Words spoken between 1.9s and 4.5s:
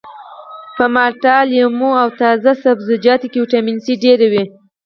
او تازه سبزیجاتو کې ویټامین سي ډیر وي